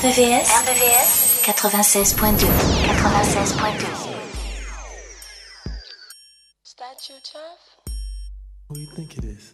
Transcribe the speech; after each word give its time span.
RVVS, 0.00 0.48
RVVS 0.64 1.44
96.2 1.44 2.48
96.2 2.48 3.84
Statue 6.62 7.20
tough? 7.22 7.76
Who 8.68 8.78
you 8.78 8.86
think 8.96 9.18
it 9.18 9.24
is? 9.26 9.52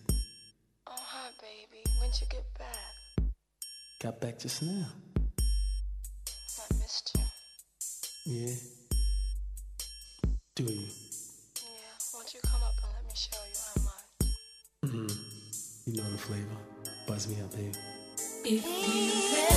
Oh 0.87 0.93
hi 0.95 1.31
baby, 1.41 1.83
when'd 2.01 2.15
you 2.21 2.29
get 2.31 2.45
back? 2.57 2.95
Got 4.01 4.21
back 4.21 4.39
just 4.39 4.63
now. 4.63 4.87
I 6.61 6.75
missed 6.79 7.17
you. 7.17 7.25
Yeah. 8.33 8.55
Do 10.55 10.63
you? 10.63 10.87
Yeah, 11.57 11.97
won't 12.15 12.33
you 12.33 12.41
come 12.47 12.63
up 12.63 12.75
and 12.85 12.93
let 12.95 13.05
me 13.05 13.15
show 13.17 13.43
you 13.51 13.59
how 13.67 13.83
much? 13.83 14.05
Mm-hmm. 14.85 15.91
You 15.91 15.97
know 16.01 16.09
the 16.13 16.19
flavor. 16.19 16.57
Buzz 17.09 17.27
me 17.27 17.35
up, 17.43 17.51
baby. 17.51 17.73
If 18.45 18.65
you 18.65 19.56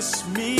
miss 0.00 0.26
me. 0.28 0.59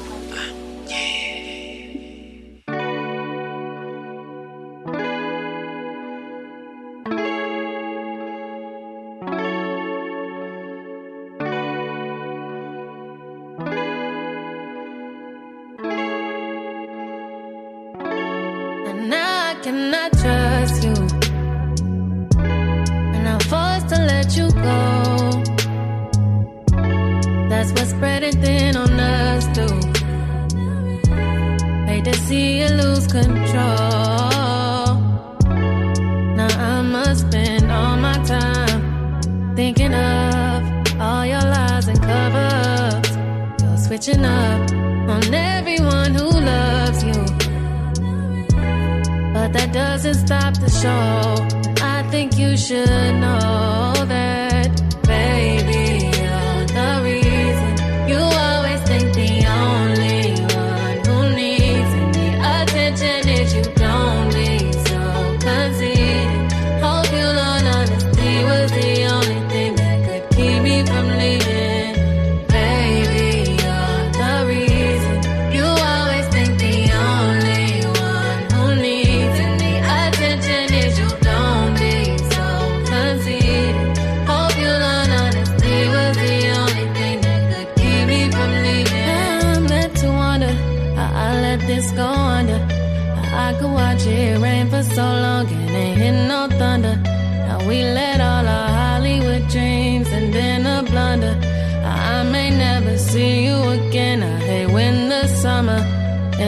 when 104.81 105.09
the 105.09 105.27
summer 105.43 105.81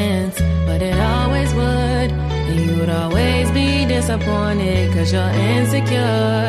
ends, 0.06 0.38
but 0.68 0.80
it 0.90 0.98
always 1.16 1.52
would. 1.60 2.10
And 2.50 2.60
you 2.66 2.72
would 2.80 2.94
always 3.04 3.46
be 3.60 3.70
disappointed 3.86 4.94
cause 4.94 5.12
you're 5.16 5.36
insecure. 5.52 6.48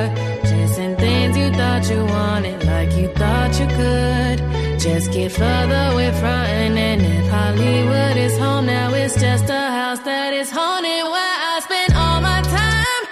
Chasing 0.50 0.94
things 1.04 1.32
you 1.40 1.48
thought 1.58 1.84
you 1.92 2.00
wanted, 2.16 2.58
like 2.72 2.90
you 3.00 3.08
thought 3.20 3.52
you 3.60 3.68
could. 3.80 4.38
Just 4.86 5.06
get 5.16 5.30
further 5.32 5.84
with 5.98 6.14
frontin' 6.20 6.76
and 6.88 7.00
if 7.16 7.26
Hollywood 7.36 8.16
is 8.26 8.36
home, 8.44 8.66
now 8.66 8.88
it's 9.02 9.16
just 9.26 9.46
a 9.62 9.64
house 9.78 10.00
that 10.10 10.32
is 10.40 10.50
haunted 10.50 11.04
where 11.14 11.36
I 11.50 11.54
spend 11.66 11.90
all 12.02 12.20
my 12.30 12.40
time 12.60 13.02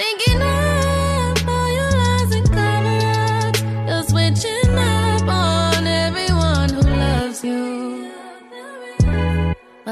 thinking 0.00 0.40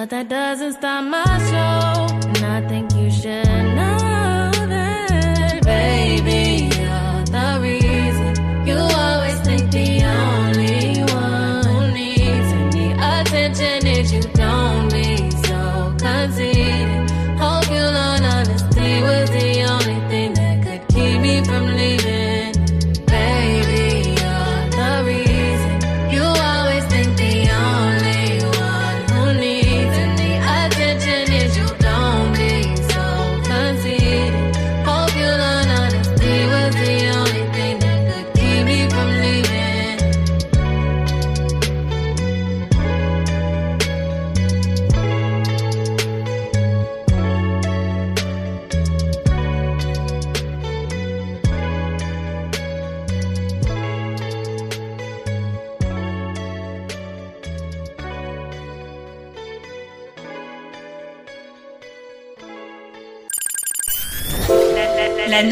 But 0.02 0.10
that 0.10 0.28
doesn't 0.28 0.72
stop 0.72 1.04
my 1.04 1.22
soul. 1.46 2.18
Nothing 2.40 2.91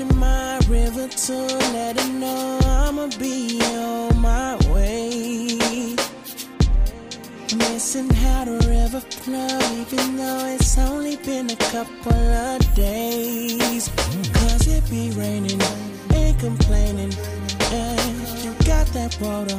in 0.00 0.18
my 0.18 0.58
river 0.68 1.06
to 1.08 1.32
let 1.72 2.00
her 2.00 2.12
know 2.12 2.58
I'ma 2.64 3.08
be 3.18 3.60
on 3.62 4.20
my 4.20 4.56
way. 4.72 5.58
Missing 7.56 8.10
how 8.10 8.44
the 8.44 8.58
river 8.68 9.00
flow, 9.00 9.58
even 9.82 10.16
though 10.16 10.46
it's 10.46 10.76
only 10.78 11.16
been 11.16 11.50
a 11.50 11.56
couple 11.56 12.12
of 12.12 12.74
days. 12.74 13.88
Cause 14.32 14.66
it 14.66 14.88
be 14.90 15.10
raining 15.12 15.60
and 16.14 16.40
complaining. 16.40 17.12
And 17.70 18.44
you 18.44 18.52
got 18.66 18.86
that 18.98 19.16
water, 19.20 19.58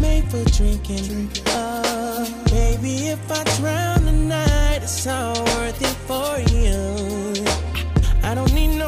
made 0.00 0.24
for 0.30 0.44
drinking. 0.56 1.30
Oh, 1.46 2.44
baby, 2.50 3.08
if 3.08 3.30
I 3.30 3.44
drown 3.56 4.00
tonight, 4.00 4.80
it's 4.82 5.06
all 5.06 5.42
worth 5.44 5.80
it 5.80 5.96
for 6.08 6.38
you. 6.54 7.44
I 8.22 8.34
don't 8.34 8.52
need 8.52 8.79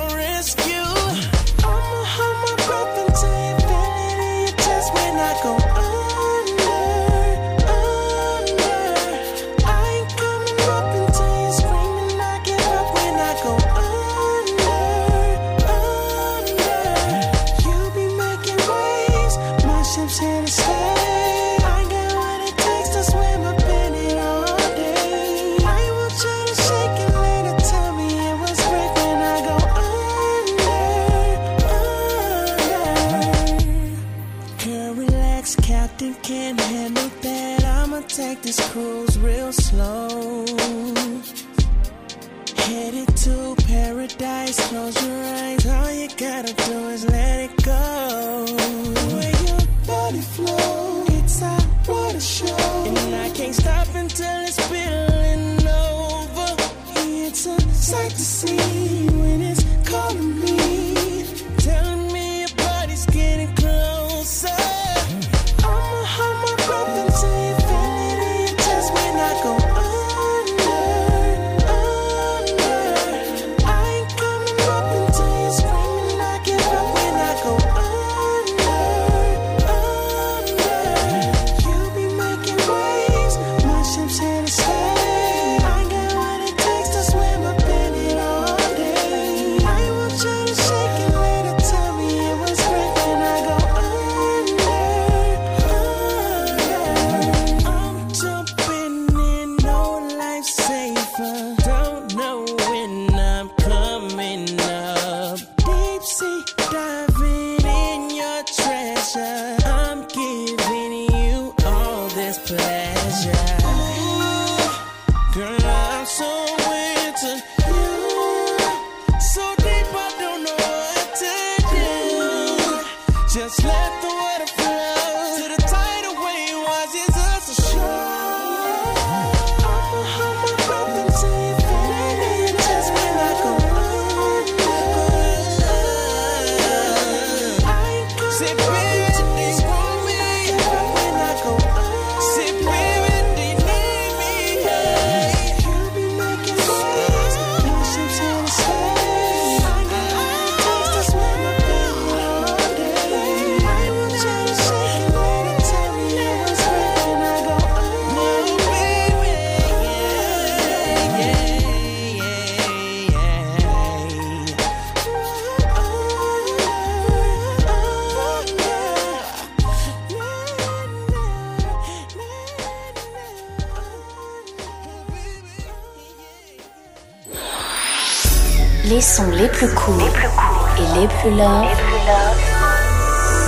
Les 179.63 179.69
sons 179.69 179.97
les 179.97 180.11
plus 180.11 180.29
courts 180.31 180.69
et 180.77 181.01
les 181.01 181.07
plus 181.07 181.31
love 181.37 181.67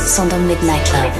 sont 0.06 0.26
dans 0.26 0.38
Midnight 0.38 0.92
Love. 0.92 1.10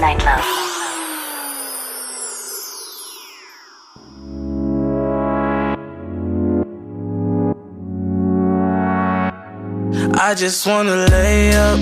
I 10.16 10.34
just 10.36 10.64
wanna 10.64 11.08
lay 11.10 11.56
up 11.56 11.80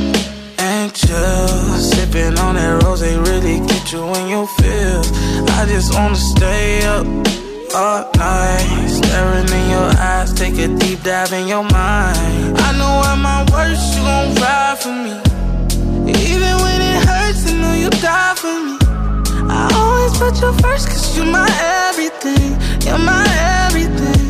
and 0.59 0.95
chill. 0.95 1.49
Sipping 1.79 2.39
on 2.39 2.55
that 2.55 2.83
rose, 2.83 3.01
they 3.01 3.19
really 3.19 3.61
get 3.67 3.93
you 3.93 4.07
when 4.07 4.29
you 4.29 4.47
feel. 4.59 5.03
I 5.59 5.67
just 5.67 5.93
wanna 5.93 6.17
stay 6.17 6.87
up 6.87 7.07
all 7.75 8.11
night. 8.17 8.89
Staring 8.89 9.49
in 9.49 9.71
your 9.71 9.91
eyes, 9.99 10.33
take 10.33 10.59
a 10.59 10.69
deep 10.79 11.03
dive 11.03 11.33
in 11.33 11.49
your 11.49 11.63
mind. 11.63 12.59
I 12.59 12.71
know 12.79 13.03
at 13.11 13.17
my 13.17 13.41
worst, 13.53 13.97
you 13.97 14.03
gon' 14.03 14.35
ride 14.37 14.79
for 14.79 14.93
me. 14.93 15.15
Even 16.11 16.55
when 16.63 16.81
it 16.81 16.99
hurts, 17.07 17.47
I 17.51 17.53
know 17.61 17.75
you 17.75 17.91
die 17.91 18.35
for 18.37 18.57
me. 18.67 18.77
I 19.49 19.71
always 19.75 20.13
put 20.19 20.35
you 20.41 20.53
first, 20.61 20.89
cause 20.89 21.17
you're 21.17 21.27
my 21.27 21.49
everything. 21.89 22.59
You're 22.85 22.99
my 22.99 23.25
everything. 23.67 24.21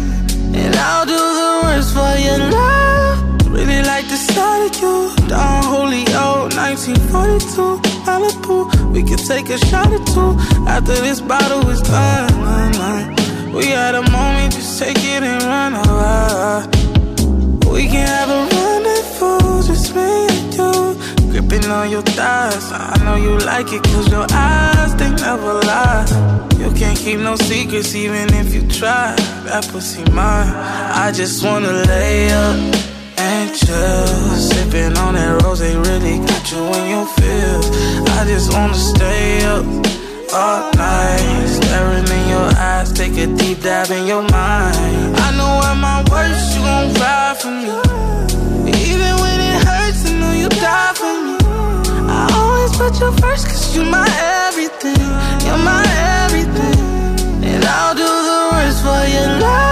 And 0.55 0.75
I'll 0.77 1.07
do 1.07 1.23
the 1.41 1.51
worst 1.63 1.95
for 1.95 2.15
your 2.27 2.39
love. 2.51 3.51
Really 3.51 3.83
like 3.83 4.07
the 4.09 4.17
sight 4.17 4.67
of 4.69 4.83
you. 4.83 5.29
Down 5.29 5.65
Holyoke, 5.65 6.55
1942, 6.55 7.81
Malibu. 8.07 8.93
We 8.93 9.03
could 9.03 9.25
take 9.27 9.49
a 9.51 9.59
shot 9.59 9.93
or 9.93 10.05
two 10.15 10.31
after 10.69 10.95
this 10.95 11.21
bottle 11.21 11.69
is 11.71 11.81
done. 11.83 13.22
We 13.53 13.67
had 13.67 13.95
a 13.95 14.03
moment, 14.11 14.55
just 14.55 14.79
take 14.79 14.97
it 14.97 15.23
and 15.23 15.43
run 15.43 15.75
away. 15.75 16.65
We 17.71 17.87
can 17.87 18.07
have 18.09 18.31
a 18.31 18.41
rendezvous, 18.57 19.63
just 19.69 19.95
me 19.95 20.27
and 20.27 20.55
you. 20.55 21.31
Gripping 21.31 21.71
on 21.71 21.91
your 21.91 22.01
thighs, 22.01 22.73
I 22.73 22.97
know 23.05 23.17
you 23.17 23.37
like 23.39 23.71
it, 23.73 23.83
cause 23.83 24.11
your 24.11 24.27
eyes, 24.33 24.95
they 24.97 25.11
never 25.11 25.53
lie. 25.69 26.07
You 26.59 26.73
can't 26.73 26.97
keep 26.97 27.19
no 27.19 27.37
secrets, 27.37 27.95
even 27.95 28.33
if 28.33 28.55
you 28.55 28.67
try. 28.69 29.15
That 29.45 29.69
pussy 29.71 30.03
mine. 30.13 30.49
I 31.05 31.13
just 31.13 31.45
wanna 31.45 31.73
lay 31.73 32.31
up 32.31 32.57
and 33.19 33.55
chill. 33.55 34.07
Sipping 34.49 34.97
on 34.97 35.13
that 35.15 35.43
rose, 35.43 35.59
they 35.59 35.77
really 35.77 36.19
got 36.25 36.51
you 36.51 36.63
in 36.79 36.85
your 36.89 37.07
feels. 37.17 37.69
I 38.17 38.25
just 38.27 38.51
wanna 38.55 38.75
stay 38.75 39.45
up 39.45 39.67
all 40.33 40.73
night. 40.73 41.52
Staring 41.73 42.07
in 42.07 42.29
your 42.29 42.51
eyes, 42.69 42.93
take 42.93 43.17
a 43.17 43.27
deep 43.27 43.63
dive 43.63 43.91
in 43.91 44.07
your 44.07 44.21
mind. 44.21 45.17
I 45.17 45.29
know 45.39 45.55
at 45.71 45.79
my 45.81 46.05
worst, 46.11 46.55
you 46.55 46.61
gon' 46.61 46.93
ride 47.01 47.39
for 47.41 47.49
me. 47.49 47.73
Even 48.69 49.13
when 49.23 49.39
it 49.41 49.59
hurts, 49.65 50.05
I 50.05 50.13
know 50.21 50.33
you 50.33 50.51
die 50.51 50.93
for 51.01 51.15
me. 51.25 51.37
I 52.13 52.29
always 52.37 52.77
put 52.77 53.01
you 53.01 53.11
first, 53.23 53.47
cause 53.47 53.75
you're 53.75 53.87
my 53.87 54.07
everything. 54.45 55.01
You're 55.47 55.65
my 55.65 55.83
everything. 56.21 56.77
And 57.43 57.65
I'll 57.65 57.95
do 57.95 58.05
the 58.05 58.41
worst 58.53 58.83
for 58.85 59.03
your 59.09 59.41
love. 59.41 59.72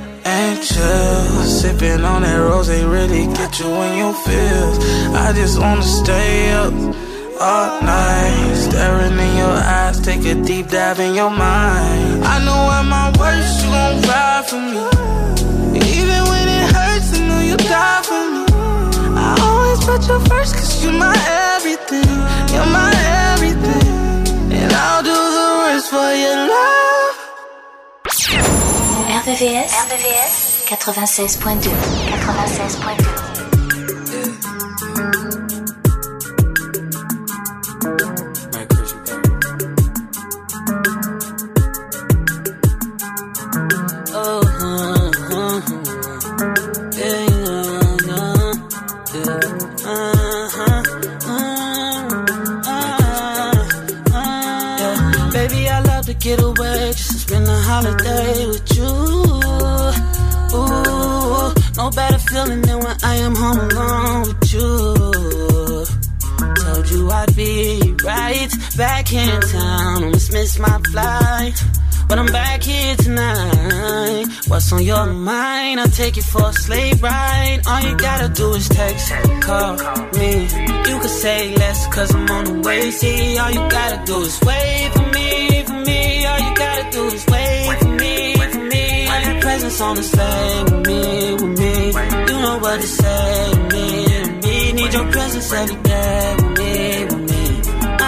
and. 0.25 0.51
Sipping 1.61 2.03
on 2.03 2.21
that 2.23 2.37
rose, 2.37 2.67
they 2.67 2.83
really 2.85 3.27
get 3.27 3.59
you 3.59 3.67
in 3.67 3.97
your 3.97 4.13
feels. 4.13 4.77
I 5.13 5.31
just 5.33 5.59
wanna 5.59 5.83
stay 5.83 6.51
up 6.53 6.73
all 7.39 7.81
night. 7.81 8.55
Staring 8.55 9.17
in 9.17 9.37
your 9.37 9.57
eyes, 9.77 9.99
take 9.99 10.25
a 10.25 10.35
deep 10.35 10.67
dive 10.69 10.99
in 10.99 11.13
your 11.15 11.29
mind. 11.29 12.23
I 12.23 12.43
know 12.45 12.61
at 12.77 12.85
my 12.85 13.07
worst, 13.19 13.63
you 13.63 13.69
gon' 13.69 14.01
ride 14.09 14.45
for 14.49 14.61
me. 14.73 14.81
Even 15.97 16.21
when 16.29 16.47
it 16.47 16.65
hurts, 16.75 17.13
I 17.17 17.27
know 17.27 17.41
you 17.41 17.57
die 17.57 18.01
for 18.09 18.23
me. 18.33 18.43
I 19.17 19.29
always 19.47 19.79
put 19.85 20.01
you 20.07 20.19
first, 20.29 20.55
cause 20.55 20.83
you're 20.83 20.93
my 20.93 21.15
everything. 21.55 22.09
You're 22.53 22.65
my 22.65 22.89
everything. 22.89 23.30
Baby, 55.33 55.69
I 55.69 55.81
love 55.81 56.05
to 56.07 56.13
get 56.13 56.41
away 56.41 56.91
just 56.91 57.11
to 57.11 57.17
spend 57.19 57.47
a 57.47 57.55
holiday 57.55 58.47
with 58.47 58.69
you. 58.69 58.70
Better 61.91 62.19
feeling 62.19 62.61
than 62.61 62.79
when 62.79 62.97
I 63.03 63.15
am 63.15 63.35
home 63.35 63.59
alone 63.59 64.21
with 64.27 64.53
you. 64.53 65.85
Told 66.63 66.89
you 66.89 67.09
I'd 67.09 67.35
be 67.35 67.95
right 68.03 68.49
back 68.77 69.13
in 69.13 69.41
town. 69.41 70.03
Almost 70.03 70.33
missed 70.33 70.59
my 70.59 70.77
flight. 70.91 71.63
But 72.11 72.19
I'm 72.19 72.25
back 72.25 72.61
here 72.61 72.95
tonight. 72.97 74.25
What's 74.47 74.71
on 74.73 74.83
your 74.83 75.05
mind? 75.05 75.79
I'll 75.79 75.87
take 75.87 76.17
you 76.17 76.23
for 76.23 76.49
a 76.49 76.53
sleigh 76.53 76.91
ride. 76.99 77.61
All 77.65 77.81
you 77.81 77.95
gotta 77.95 78.27
do 78.27 78.53
is 78.53 78.67
text, 78.67 79.13
call 79.41 79.77
me. 80.19 80.41
You 80.89 80.99
could 80.99 81.15
say 81.23 81.55
less, 81.55 81.87
cause 81.87 82.13
I'm 82.13 82.29
on 82.29 82.43
the 82.43 82.67
way. 82.67 82.91
See, 82.91 83.37
all 83.37 83.51
you 83.51 83.63
gotta 83.69 84.03
do 84.05 84.17
is 84.23 84.37
wait 84.41 84.91
for 84.93 85.07
me, 85.15 85.63
for 85.63 85.79
me. 85.85 86.25
All 86.25 86.39
you 86.39 86.55
gotta 86.55 86.91
do 86.91 87.05
is 87.15 87.25
wait 87.27 87.77
for 87.79 87.87
me, 87.87 88.35
for 88.35 88.59
me. 88.59 89.07
And 89.07 89.25
your 89.31 89.41
presence 89.41 89.79
on 89.79 89.95
the 89.95 90.03
sleigh 90.03 90.63
with 90.63 90.87
me, 90.87 91.33
with 91.33 91.59
me. 91.59 91.70
You 91.93 92.37
know 92.45 92.57
what 92.59 92.79
to 92.79 92.87
say 92.87 93.51
to 93.51 93.59
me, 93.75 94.05
to 94.05 94.31
me. 94.43 94.71
Need 94.73 94.93
your 94.93 95.11
presence 95.11 95.51
every 95.51 95.75
day 95.83 96.35
with 96.39 96.59
me, 96.59 97.05
with 97.05 97.23
me. 97.31 97.43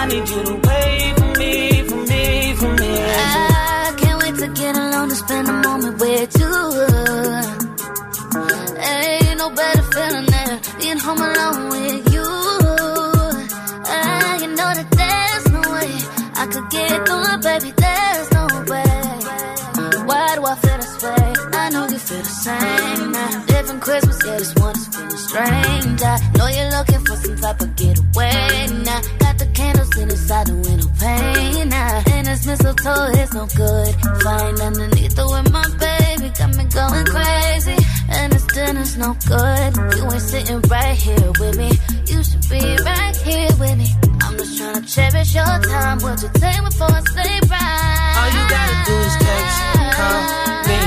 I 0.00 0.06
need 0.06 0.28
you 0.28 0.42
to 0.48 0.54
wait 0.68 1.14
for 1.18 1.30
me, 1.38 1.82
for 1.88 1.96
me, 2.10 2.54
for 2.54 2.72
me. 2.80 2.90
I 2.90 3.94
can't 4.00 4.22
wait 4.22 4.34
to 4.42 4.48
get 4.60 4.74
alone 4.76 5.08
to 5.10 5.14
spend 5.16 5.48
a 5.48 5.52
moment 5.52 6.00
with 6.00 6.30
you. 6.40 6.54
Ain't 8.90 9.38
no 9.38 9.50
better 9.50 9.82
feeling 9.92 10.26
than 10.34 10.60
being 10.78 10.98
home 10.98 11.20
alone 11.20 11.68
with 11.74 12.12
you. 12.14 12.26
I, 13.86 14.38
you 14.42 14.48
know 14.48 14.70
that 14.78 14.88
there's 15.00 15.46
no 15.52 15.60
way 15.74 15.90
I 16.42 16.46
could 16.52 16.70
get 16.70 17.06
through 17.06 17.24
it, 17.32 17.42
baby. 17.42 17.83
I 21.64 21.70
know 21.70 21.88
you 21.88 21.96
feel 21.96 22.20
the 22.20 22.34
same. 22.44 23.12
Now, 23.12 23.44
different 23.46 23.80
Christmas, 23.80 24.20
yeah, 24.26 24.36
this 24.36 24.54
one 24.56 24.76
is 24.76 24.86
feeling 24.88 25.16
strange. 25.16 26.02
I 26.02 26.20
know 26.36 26.46
you're 26.46 26.70
looking 26.76 27.02
for 27.08 27.16
some 27.16 27.36
type 27.40 27.60
of 27.62 27.74
getaway. 27.74 28.68
Now, 28.84 29.00
got 29.16 29.38
the 29.38 29.48
candles 29.54 29.96
inside 29.96 30.46
the 30.48 30.56
window 30.60 30.92
pane. 31.00 31.70
Now, 31.70 32.02
and 32.12 32.26
this 32.26 32.44
mistletoe 32.44 33.16
is 33.16 33.32
no 33.32 33.48
good. 33.56 33.96
Flying 34.20 34.60
underneath 34.60 35.16
it 35.16 35.24
with 35.24 35.48
my 35.56 35.64
baby, 35.80 36.28
got 36.36 36.52
me 36.52 36.64
going 36.68 37.06
crazy. 37.08 37.78
And 38.12 38.28
this 38.34 38.44
dinner's 38.44 38.98
no 38.98 39.16
good. 39.24 39.70
You 39.96 40.04
ain't 40.04 40.20
sitting 40.20 40.60
right 40.68 40.96
here 41.00 41.32
with 41.40 41.56
me. 41.56 41.72
You 42.12 42.20
should 42.28 42.44
be 42.52 42.60
right 42.84 43.16
here 43.24 43.48
with 43.56 43.76
me. 43.80 43.88
I'm 44.20 44.36
just 44.36 44.58
trying 44.60 44.76
to 44.76 44.84
cherish 44.84 45.34
your 45.34 45.56
time. 45.64 45.96
Would 46.04 46.20
you 46.20 46.30
take 46.36 46.60
me 46.60 46.70
for 46.76 46.92
a 46.92 47.00
sleigh 47.08 47.40
ride? 47.48 48.20
All 48.20 48.28
you 48.36 48.42
gotta 48.52 48.76
do 48.84 48.96
is 49.00 49.16
text, 49.16 49.83
me. 50.68 50.78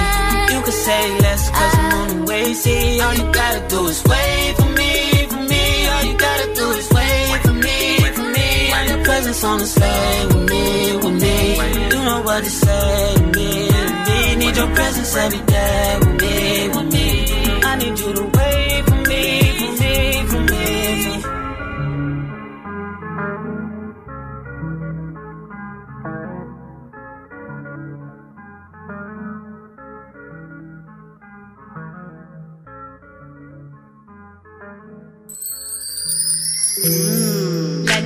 You 0.54 0.60
could 0.66 0.80
say 0.88 1.04
less, 1.26 1.44
cause 1.50 1.76
I'm 1.80 1.94
on 2.00 2.08
the 2.14 2.20
way. 2.30 2.54
See, 2.54 3.00
all 3.02 3.14
you 3.20 3.26
gotta 3.32 3.62
do 3.74 3.80
is 3.88 4.00
wait 4.12 4.54
for 4.60 4.70
me, 4.80 4.92
for 5.32 5.42
me. 5.52 5.64
All 5.94 6.04
you 6.10 6.16
gotta 6.18 6.48
do 6.60 6.66
is 6.80 6.88
wait 6.98 7.42
for 7.46 7.54
me, 7.66 7.78
for 8.18 8.28
me. 8.36 8.50
And 8.78 8.86
your 8.92 9.02
presence 9.04 9.44
on 9.44 9.58
the 9.60 9.68
sleigh 9.76 10.26
with 10.32 10.44
me, 10.52 10.66
with 11.04 11.18
me. 11.24 11.36
You 11.92 12.00
know 12.08 12.22
what 12.28 12.44
to 12.44 12.50
say 12.50 13.14
to 13.16 13.24
me, 13.38 13.50
to 13.70 13.84
me. 14.08 14.36
Need 14.42 14.56
your 14.62 14.72
presence 14.80 15.16
every 15.26 15.44
day 15.56 15.98
with 16.02 16.16
me, 16.22 16.70
with 16.76 16.94
me. 16.94 17.08
I 17.70 17.76
need 17.82 18.00
you 18.00 18.14
to 18.14 18.37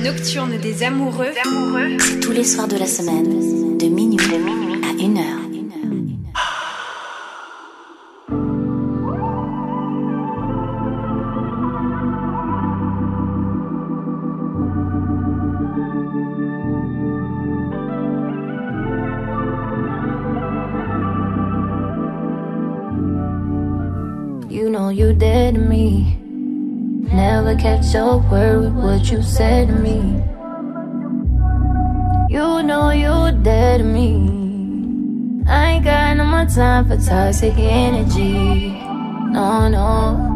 nocturne 0.02 0.58
des 0.58 0.82
amoureux, 0.82 1.32
amoureux. 1.44 1.96
c'est 2.00 2.20
tous 2.20 2.32
les 2.32 2.44
soirs 2.44 2.68
de 2.68 2.76
la 2.76 2.86
semaine, 2.86 3.78
de 3.78 3.86
minuit, 3.86 4.16
de 4.16 4.36
minuit 4.36 4.80
à 4.84 4.90
1 5.00 5.16
heure. 5.16 5.42
You 24.50 24.68
know 24.68 24.90
you 24.90 25.12
dead 25.14 25.54
to 25.54 25.60
me. 25.60 26.21
Never 27.12 27.54
kept 27.56 27.84
your 27.92 28.18
word 28.18 28.62
with 28.62 28.72
what 28.72 29.10
you 29.10 29.22
said 29.22 29.68
to 29.68 29.74
me. 29.74 29.98
You 32.30 32.62
know 32.62 32.90
you're 32.90 33.32
dead 33.32 33.78
to 33.78 33.84
me. 33.84 34.16
I 35.46 35.72
ain't 35.72 35.84
got 35.84 36.16
no 36.16 36.24
more 36.24 36.46
time 36.46 36.88
for 36.88 36.96
toxic 36.96 37.52
energy. 37.58 38.70
No, 39.30 39.68
no. 39.68 40.32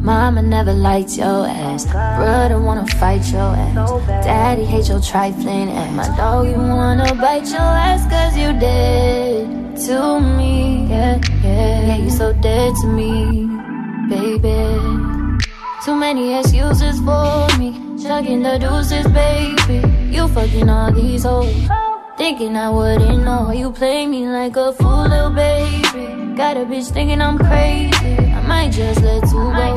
Mama 0.00 0.40
never 0.40 0.72
liked 0.72 1.18
your 1.18 1.46
ass. 1.46 1.84
Brother 1.84 2.58
wanna 2.58 2.86
fight 2.86 3.30
your 3.30 3.54
ass. 3.54 4.24
Daddy 4.24 4.64
hate 4.64 4.88
your 4.88 5.00
trifling 5.00 5.68
ass. 5.68 5.92
My 5.94 6.16
dog, 6.16 6.48
you 6.48 6.56
wanna 6.56 7.14
bite 7.14 7.46
your 7.46 7.60
ass 7.60 8.08
cause 8.08 8.34
you 8.38 8.58
dead 8.58 9.76
to 9.86 10.20
me. 10.20 10.86
Yeah, 10.88 11.20
yeah, 11.44 11.86
yeah, 11.88 11.96
you 11.96 12.10
so 12.10 12.32
dead 12.32 12.72
to 12.80 12.86
me, 12.86 13.46
baby. 14.08 14.99
Too 15.84 15.96
many 15.96 16.34
excuses 16.34 17.00
for 17.00 17.48
me. 17.58 17.72
Chugging 18.02 18.42
the 18.42 18.58
deuces, 18.58 19.06
baby. 19.06 19.80
You 20.14 20.28
fucking 20.28 20.68
all 20.68 20.92
these 20.92 21.22
hoes. 21.22 21.54
Thinking 22.18 22.54
I 22.54 22.68
wouldn't 22.68 23.24
know. 23.24 23.50
You 23.50 23.72
play 23.72 24.06
me 24.06 24.28
like 24.28 24.56
a 24.56 24.74
fool, 24.74 25.08
little 25.08 25.30
baby. 25.30 26.34
Got 26.36 26.58
a 26.58 26.66
bitch 26.66 26.90
thinking 26.92 27.22
I'm 27.22 27.38
crazy. 27.38 28.14
I 28.18 28.42
might 28.46 28.72
just 28.72 29.00
let 29.00 29.22
you 29.22 29.32
go. 29.32 29.76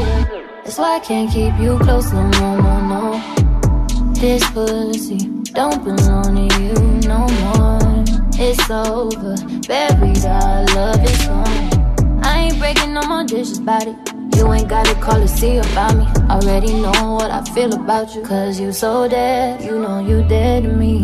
That's 0.66 0.78
why 0.78 0.98
I 0.98 1.00
can't 1.00 1.32
keep 1.32 1.58
you 1.58 1.80
close 1.80 2.12
no 2.12 2.24
more, 2.24 2.62
no, 2.62 2.76
no. 2.92 4.14
This 4.16 4.44
pussy 4.52 5.20
don't 5.54 5.86
belong 5.86 6.36
to 6.36 6.62
you 6.62 6.74
no 7.08 7.28
more. 7.44 8.04
It's 8.36 8.70
over. 8.70 9.38
Buried, 9.68 10.26
our 10.26 10.66
love 10.76 11.02
is 11.02 11.28
gone. 11.28 12.20
I 12.26 12.50
ain't 12.50 12.60
breaking 12.60 12.94
no 12.94 13.04
more 13.04 13.24
dishes 13.24 13.60
about 13.60 13.88
it. 13.88 14.13
You 14.36 14.52
ain't 14.52 14.68
gotta 14.68 14.96
call 14.96 15.20
to 15.20 15.28
see 15.28 15.58
about 15.58 15.96
me. 15.96 16.06
Already 16.30 16.74
know 16.74 17.14
what 17.14 17.32
I 17.32 17.44
feel 17.54 17.74
about 17.74 18.16
you. 18.16 18.22
Cause 18.24 18.60
you 18.60 18.72
so 18.72 19.08
dead, 19.08 19.64
you 19.64 19.80
know 19.80 20.00
you 20.00 20.24
dead 20.28 20.64
to 20.64 20.70
me. 20.70 21.00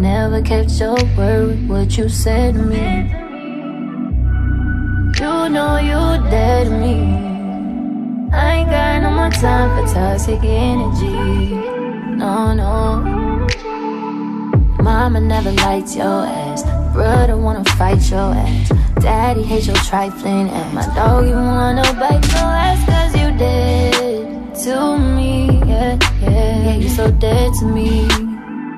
Never 0.00 0.42
kept 0.42 0.70
your 0.80 0.96
word 1.16 1.48
with 1.48 1.68
what 1.68 1.98
you 1.98 2.08
said 2.08 2.54
to 2.54 2.62
me. 2.62 3.10
You 5.20 5.48
know 5.48 5.76
you 5.78 6.30
dead 6.30 6.64
to 6.64 6.70
me. 6.70 7.30
I 8.32 8.54
ain't 8.58 8.70
got 8.70 9.02
no 9.02 9.10
more 9.10 9.30
time 9.30 9.70
for 9.76 9.92
toxic 9.92 10.40
energy. 10.42 11.56
No, 12.16 12.54
no. 12.54 13.29
Mama 14.82 15.20
never 15.20 15.52
liked 15.52 15.94
your 15.94 16.24
ass. 16.24 16.62
Brother 16.94 17.36
wanna 17.36 17.64
fight 17.76 18.10
your 18.10 18.32
ass. 18.34 18.68
Daddy 19.00 19.42
hates 19.42 19.66
your 19.66 19.76
trifling 19.76 20.48
ass. 20.50 20.74
My 20.74 20.94
dog, 20.94 21.26
you 21.26 21.34
wanna 21.34 21.82
bite 22.00 22.26
your 22.32 22.50
ass 22.66 22.80
cause 22.88 23.14
you 23.20 23.30
dead 23.36 24.54
to 24.64 24.98
me. 24.98 25.60
Yeah, 25.66 25.98
yeah, 26.22 26.64
yeah, 26.64 26.74
you 26.76 26.88
so 26.88 27.10
dead 27.10 27.52
to 27.60 27.64
me, 27.66 28.08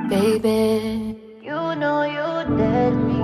baby. 0.09 1.17
You 1.43 1.75
know 1.77 2.03
you're 2.03 2.59
dead 2.59 2.93
to 2.93 2.99
me. 2.99 3.21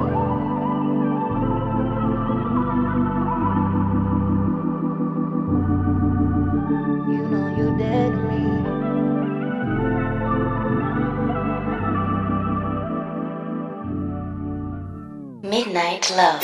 Midnight 15.58 16.08
Love. 16.14 16.40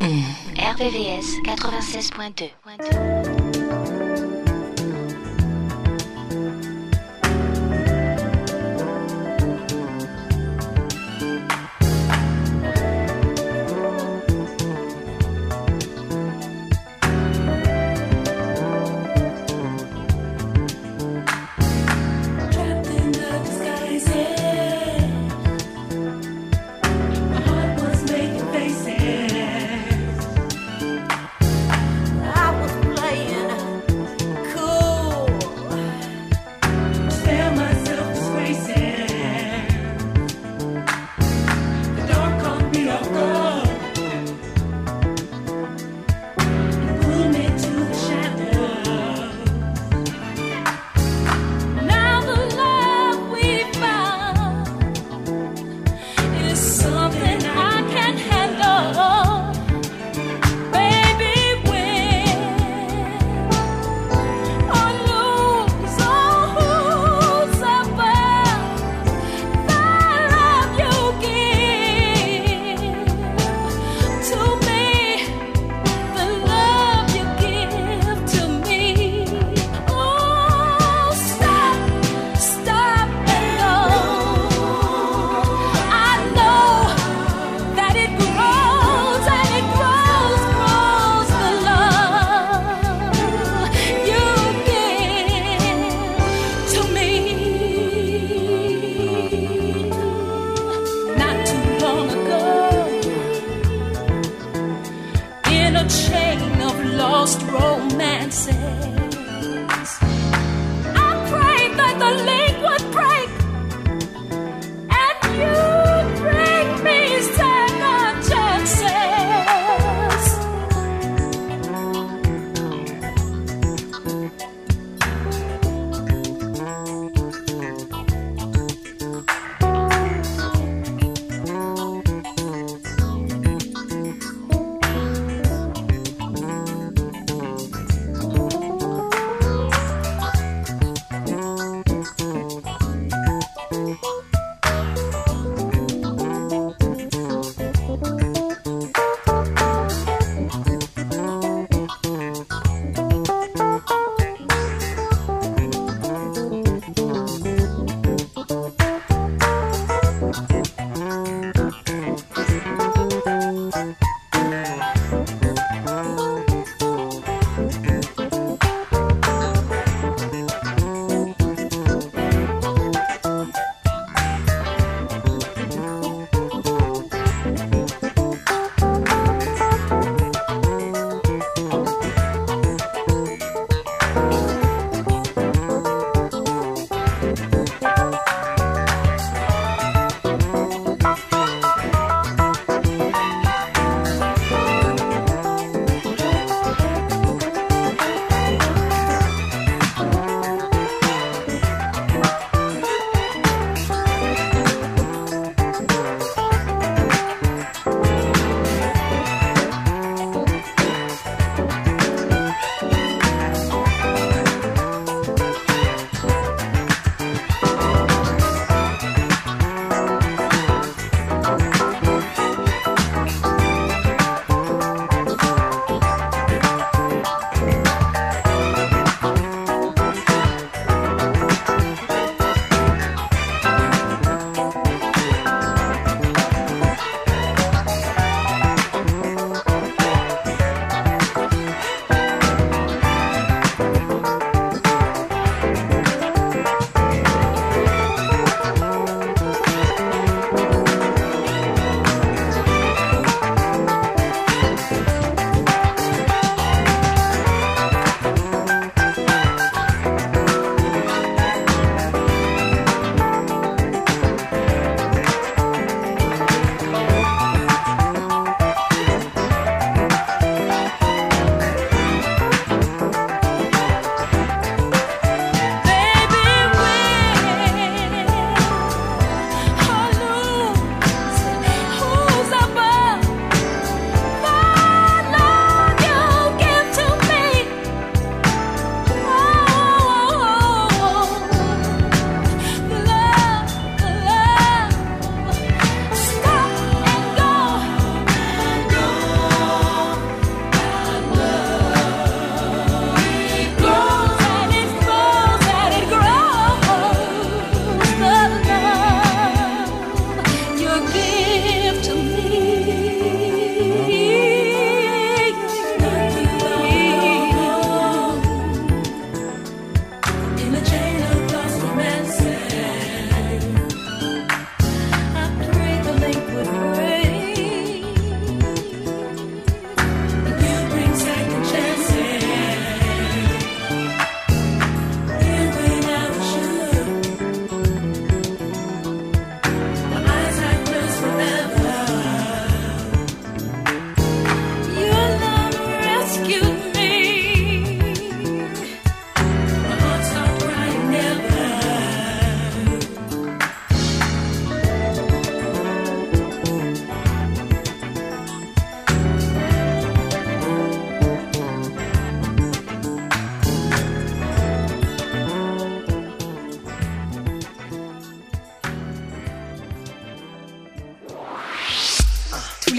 Mm. 0.00 0.24
RVVS 0.56 1.38
96.2. 1.46 3.07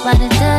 Flowers 0.00 0.18
by 0.18 0.28
the 0.28 0.49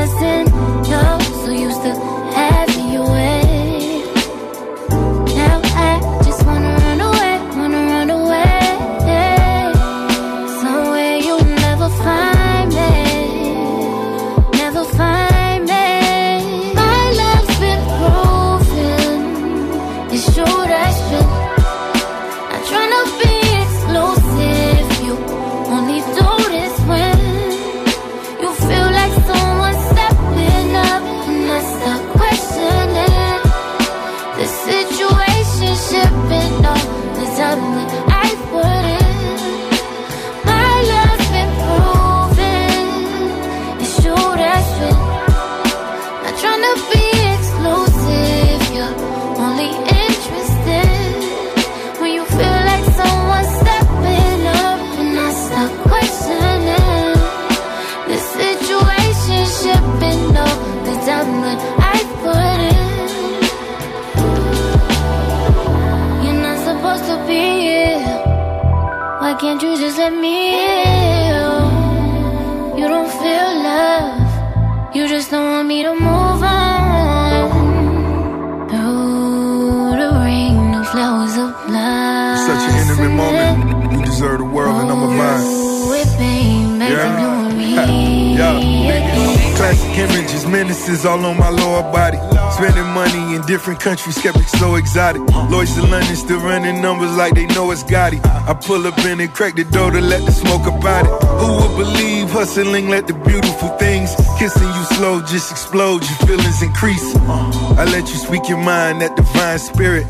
kept 93.82 94.38
it 94.38 94.48
so 94.48 94.75
exotic. 94.75 95.21
Lloyds 95.50 95.73
to 95.73 95.82
London, 95.82 96.15
still 96.15 96.40
running 96.40 96.82
numbers 96.82 97.15
like 97.17 97.34
they 97.34 97.48
know 97.48 97.71
it's 97.71 97.84
Gotti. 97.84 98.23
I 98.23 98.54
pull 98.54 98.86
up 98.86 98.98
in 99.00 99.19
and 99.19 99.34
crack 99.34 99.56
the 99.56 99.63
door 99.63 99.90
to 99.90 100.00
let 100.00 100.23
the 100.23 100.32
smoke 100.32 100.67
about 100.67 101.06
it. 101.06 101.27
Who 101.42 101.50
would 101.58 101.77
believe 101.77 102.29
hustling, 102.29 102.90
let 102.90 103.08
the 103.08 103.13
beautiful 103.13 103.69
things 103.77 104.15
kissing 104.38 104.67
you 104.67 104.84
slow 104.96 105.21
just 105.21 105.52
explode, 105.52 106.04
your 106.04 106.19
feelings 106.27 106.62
increase. 106.62 107.15
I 107.15 107.86
let 107.86 108.08
you 108.10 108.17
speak 108.17 108.48
your 108.48 108.60
mind, 108.60 109.02
that 109.02 109.15
divine 109.15 109.58
spirit. 109.58 110.06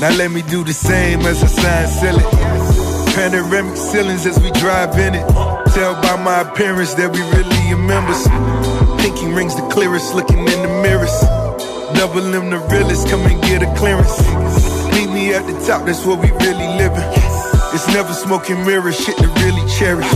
Now 0.00 0.14
let 0.16 0.30
me 0.30 0.42
do 0.42 0.62
the 0.62 0.74
same 0.74 1.20
as 1.20 1.42
I 1.42 1.46
sign, 1.46 1.86
seal 1.88 2.18
it. 2.18 3.14
Panoramic 3.14 3.76
ceilings 3.76 4.26
as 4.26 4.38
we 4.38 4.50
drive 4.52 4.98
in 4.98 5.14
it. 5.14 5.26
Tell 5.72 5.94
by 6.02 6.16
my 6.22 6.42
appearance 6.42 6.92
that 6.94 7.10
we 7.10 7.20
really 7.32 7.72
are 7.72 7.78
members. 7.78 8.22
Pinky 9.00 9.32
rings 9.32 9.56
the 9.56 9.66
clearest, 9.68 10.14
looking 10.14 10.40
in 10.40 10.62
the 10.62 10.82
mirrors. 10.82 11.47
Double 11.94 12.34
M 12.34 12.50
the 12.50 12.58
realest, 12.70 13.08
come 13.08 13.26
and 13.26 13.40
get 13.42 13.62
a 13.62 13.74
clearance. 13.76 14.18
Meet 14.94 15.10
me 15.10 15.34
at 15.34 15.46
the 15.46 15.52
top, 15.66 15.86
that's 15.86 16.04
where 16.04 16.16
we 16.16 16.30
really 16.32 16.68
living. 16.76 17.04
It's 17.74 17.86
never 17.88 18.12
smoking 18.12 18.64
mirrors, 18.64 18.98
shit 18.98 19.16
to 19.18 19.28
really 19.28 19.64
cherish. 19.78 20.10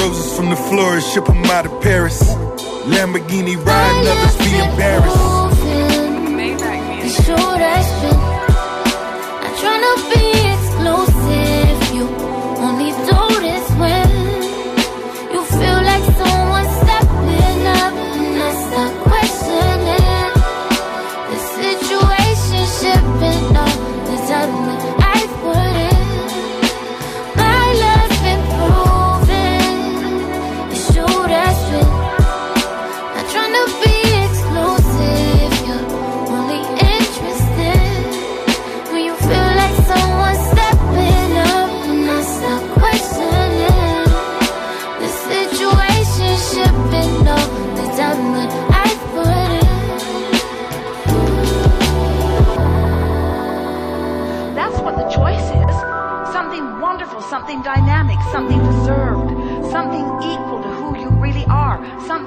Roses 0.00 0.36
from 0.36 0.50
the 0.50 0.56
florist, 0.56 1.12
ship 1.12 1.28
'em 1.28 1.44
out 1.46 1.66
of 1.66 1.80
Paris. 1.82 2.20
Lamborghini 2.86 3.56
riding, 3.56 4.08
others 4.08 4.36
be 4.36 4.58
embarrassed. 4.58 5.16
It's 7.02 7.16
true 7.24 7.36
that's 7.36 7.90
been. 8.00 8.20
Not 9.42 9.54
trying 9.60 9.82
to 9.82 9.94
be 10.14 10.39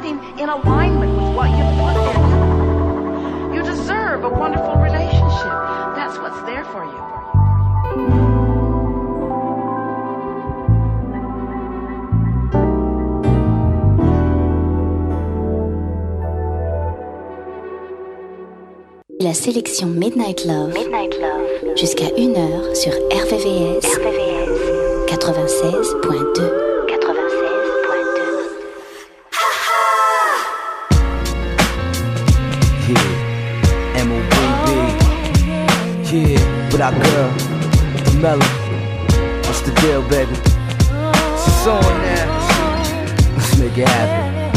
something 0.04 0.40
in 0.40 0.50
alignment 0.50 1.12
with 1.14 1.36
what 1.36 1.50
you've 1.52 1.80
put 1.80 1.94
there. 1.94 3.54
You, 3.54 3.56
you 3.56 3.64
deserve 3.64 4.24
a 4.24 4.30
wonderful 4.30 4.76
relationship. 4.76 5.54
That's 5.96 6.18
what's 6.18 6.42
there 6.46 6.66
for 6.66 6.84
you. 6.86 7.04
La 19.20 19.34
sélection 19.34 19.88
Midnight 19.88 20.44
Love, 20.46 20.74
jusqu'à 21.78 22.08
1h 22.18 22.76
sur 22.76 22.92
RVVS, 23.10 24.00
96.2. 25.08 26.73
our 36.84 36.92
girl, 36.92 37.32
Mella, 38.20 38.44
what's 39.46 39.62
the 39.62 39.72
deal, 39.80 40.02
baby. 40.10 40.34
It's 40.34 41.66
on 41.66 41.82
now. 41.82 42.28
Let's 43.38 43.58
make 43.58 43.78
it 43.78 43.88
happen. 43.88 44.52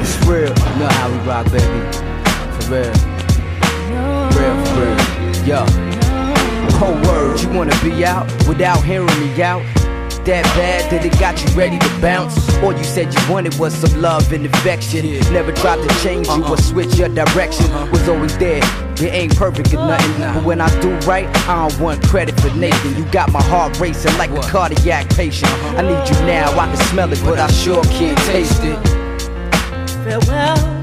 It's 0.00 0.26
real. 0.26 0.48
You 0.48 0.78
know 0.80 0.88
how 0.88 1.08
we 1.08 1.18
rock, 1.18 1.46
baby. 1.52 1.80
For 2.50 2.74
real. 2.74 2.92
Real, 4.34 4.56
for 4.66 4.80
real. 4.82 4.98
Yo. 5.46 5.64
Whole 6.78 7.00
word, 7.02 7.40
you 7.40 7.48
wanna 7.50 7.78
be 7.84 8.04
out 8.04 8.26
without 8.48 8.82
hearing 8.82 9.06
me 9.06 9.40
out? 9.40 9.62
That 10.24 10.42
bad 10.56 10.90
that 10.90 11.04
it 11.04 11.16
got 11.20 11.40
you 11.40 11.54
ready 11.56 11.78
to 11.78 12.00
bounce? 12.00 12.36
All 12.56 12.72
you 12.72 12.82
said 12.82 13.14
you 13.14 13.32
wanted 13.32 13.54
was 13.54 13.72
some 13.72 14.00
love 14.02 14.32
and 14.32 14.46
affection. 14.46 15.06
Never 15.32 15.52
tried 15.52 15.88
to 15.88 16.02
change 16.02 16.26
you 16.26 16.42
or 16.42 16.46
uh-uh. 16.46 16.56
switch 16.56 16.96
your 16.96 17.08
direction. 17.08 17.66
Uh-huh. 17.66 17.90
Was 17.92 18.08
always 18.08 18.36
there. 18.38 18.83
It 19.00 19.12
ain't 19.12 19.36
perfect 19.36 19.74
or 19.74 19.86
nothing. 19.86 20.34
But 20.34 20.44
when 20.44 20.60
I 20.60 20.68
do 20.80 20.94
right, 21.06 21.26
I 21.48 21.68
don't 21.68 21.80
want 21.80 22.02
credit 22.04 22.40
for 22.40 22.54
nothing. 22.54 22.96
You 22.96 23.04
got 23.10 23.32
my 23.32 23.42
heart 23.42 23.78
racing 23.80 24.16
like 24.18 24.30
a 24.30 24.40
cardiac 24.42 25.08
patient. 25.10 25.52
I 25.76 25.82
need 25.82 26.08
you 26.08 26.26
now, 26.26 26.50
I 26.58 26.66
can 26.66 26.76
smell 26.88 27.12
it, 27.12 27.20
but 27.24 27.38
I 27.38 27.48
sure 27.48 27.82
can't 27.84 28.18
taste 28.18 28.62
it. 28.62 28.78
Farewell, 30.04 30.73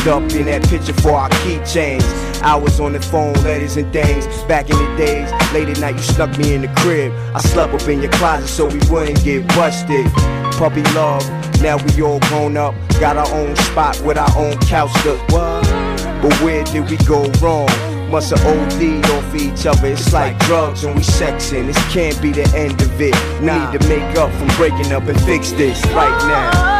us 0.00 0.06
up 0.06 0.22
in 0.32 0.46
that 0.46 0.62
picture 0.68 0.92
for 0.94 1.12
our 1.12 1.28
keychains. 1.30 2.04
Hours 2.42 2.80
on 2.80 2.92
the 2.92 3.00
phone, 3.00 3.32
letters 3.44 3.76
and 3.76 3.92
things. 3.92 4.26
Back 4.44 4.70
in 4.70 4.76
the 4.76 4.96
days, 4.96 5.30
late 5.52 5.68
at 5.68 5.80
night 5.80 5.94
you 5.94 6.02
snuck 6.02 6.36
me 6.38 6.54
in 6.54 6.62
the 6.62 6.72
crib. 6.76 7.12
I 7.34 7.40
slept 7.40 7.74
up 7.74 7.88
in 7.88 8.00
your 8.00 8.12
closet 8.12 8.48
so 8.48 8.66
we 8.66 8.80
wouldn't 8.90 9.22
get 9.24 9.46
busted. 9.48 10.06
Puppy 10.56 10.82
love, 10.94 11.24
now 11.60 11.76
we 11.76 12.02
all 12.02 12.20
grown 12.20 12.56
up. 12.56 12.74
Got 13.00 13.16
our 13.16 13.32
own 13.34 13.56
spot 13.56 14.00
with 14.02 14.18
our 14.18 14.30
own 14.36 14.56
couch 14.58 14.92
to 15.02 15.16
what? 15.30 15.64
But 16.22 16.34
where 16.42 16.64
did 16.64 16.88
we 16.90 16.96
go 16.98 17.24
wrong? 17.40 17.68
Must 18.10 18.30
have 18.30 18.44
OD'd 18.44 19.10
off 19.10 19.34
each 19.34 19.66
other. 19.66 19.88
It's 19.88 20.12
like 20.12 20.38
drugs 20.40 20.84
and 20.84 20.96
we 20.96 21.02
sexing. 21.02 21.66
This 21.66 21.92
can't 21.92 22.20
be 22.20 22.32
the 22.32 22.46
end 22.56 22.80
of 22.82 23.00
it. 23.00 23.14
Need 23.40 23.78
to 23.78 23.88
make 23.88 24.16
up 24.16 24.32
from 24.32 24.48
breaking 24.56 24.92
up 24.92 25.04
and 25.04 25.20
fix 25.22 25.52
this 25.52 25.84
right 25.86 26.18
now. 26.26 26.79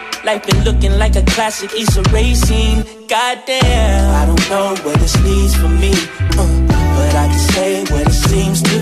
Life 0.31 0.47
been 0.47 0.63
looking 0.63 0.97
like 0.97 1.17
a 1.17 1.23
classic 1.23 1.73
Issa 1.73 2.03
racing. 2.03 2.85
Goddamn, 3.05 4.15
I 4.15 4.25
don't 4.25 4.49
know 4.49 4.69
what 4.85 4.97
this 5.01 5.21
needs 5.21 5.53
for 5.55 5.67
me. 5.67 5.91
uh, 6.39 6.67
but 6.95 7.13
I 7.23 7.27
can 7.27 7.39
say 7.51 7.83
what 7.91 8.07
it 8.07 8.13
seems 8.13 8.61
to 8.61 8.80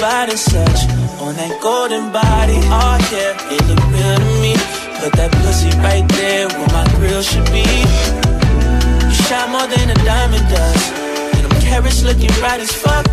body 0.00 0.36
such 0.36 0.88
on 1.20 1.36
that 1.36 1.60
golden 1.60 2.10
body. 2.10 2.56
Oh 2.72 2.96
yeah, 3.12 3.36
it 3.52 3.62
look 3.68 3.84
real 3.92 4.16
to 4.16 4.30
me. 4.40 4.52
Put 5.00 5.12
that 5.20 5.30
pussy 5.44 5.70
right 5.84 6.06
there 6.16 6.48
where 6.48 6.70
my 6.72 6.84
grill 6.96 7.22
should 7.22 7.44
be. 7.52 7.64
You 9.04 9.14
shine 9.28 9.52
more 9.52 9.68
than 9.68 9.92
a 9.92 9.98
diamond 10.08 10.48
does, 10.48 10.82
and 11.36 11.44
them 11.44 11.60
carats 11.60 12.02
looking 12.02 12.32
bright 12.40 12.60
as 12.60 12.72
fuck. 12.72 13.06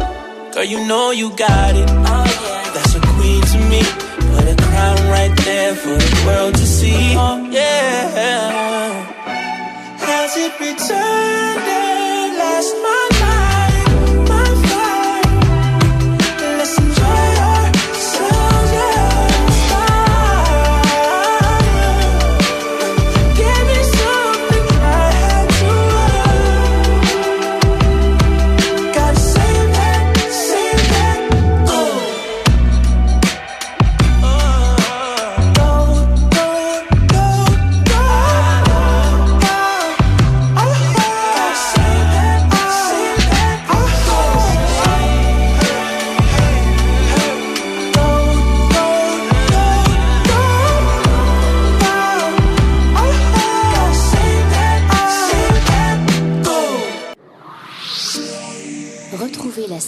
Girl, 0.54 0.64
you 0.64 0.80
know 0.88 1.12
you 1.12 1.30
got 1.36 1.76
it. 1.76 1.90
Oh 1.92 2.28
yeah, 2.44 2.72
that's 2.74 2.96
a 2.96 3.02
queen 3.16 3.42
to 3.52 3.60
me. 3.68 3.84
Put 4.32 4.48
a 4.48 4.56
crown 4.72 4.98
right 5.12 5.36
there 5.44 5.76
for 5.76 5.98
the 6.08 6.24
world 6.26 6.56
to 6.56 6.66
see. 6.66 7.16
Oh 7.20 7.38
yeah, 7.52 8.96
has 10.08 10.38
it 10.38 10.54
returned 10.60 12.34
last 12.40 12.72
month? 12.80 13.17